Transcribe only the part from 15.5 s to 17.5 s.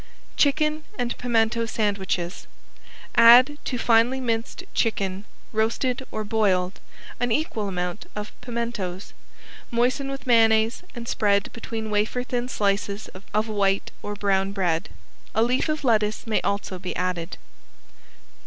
of lettuce may also be added.